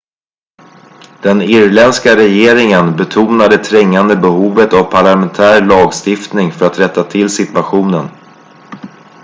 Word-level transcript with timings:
den 1.23 1.41
irländska 1.41 2.15
regeringen 2.15 2.95
betonar 2.95 3.49
det 3.49 3.57
trängande 3.57 4.15
behovet 4.15 4.73
av 4.73 4.83
parlamentär 4.91 5.61
lagstiftning 5.65 6.51
för 6.51 6.65
att 6.65 6.79
rätta 6.79 7.03
till 7.03 7.29
situationen 7.29 8.07